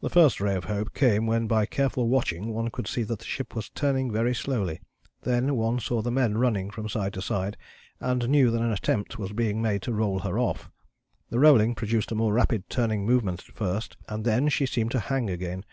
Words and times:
"The 0.00 0.08
first 0.08 0.40
ray 0.40 0.54
of 0.54 0.66
hope 0.66 0.94
came 0.94 1.26
when 1.26 1.48
by 1.48 1.66
careful 1.66 2.08
watching 2.08 2.50
one 2.54 2.70
could 2.70 2.86
see 2.86 3.02
that 3.02 3.18
the 3.18 3.24
ship 3.24 3.56
was 3.56 3.70
turning 3.70 4.08
very 4.12 4.32
slowly, 4.32 4.78
then 5.22 5.56
one 5.56 5.80
saw 5.80 6.00
the 6.00 6.12
men 6.12 6.38
running 6.38 6.70
from 6.70 6.88
side 6.88 7.12
to 7.14 7.20
side 7.20 7.56
and 7.98 8.28
knew 8.28 8.52
that 8.52 8.62
an 8.62 8.70
attempt 8.70 9.18
was 9.18 9.32
being 9.32 9.60
made 9.60 9.82
to 9.82 9.92
roll 9.92 10.20
her 10.20 10.38
off. 10.38 10.70
The 11.30 11.40
rolling 11.40 11.74
produced 11.74 12.12
a 12.12 12.14
more 12.14 12.32
rapid 12.32 12.70
turning 12.70 13.04
movement 13.04 13.46
at 13.48 13.56
first, 13.56 13.96
and 14.08 14.24
then 14.24 14.48
she 14.48 14.64
seemed 14.64 14.92
to 14.92 15.00
hang 15.00 15.28
again. 15.28 15.64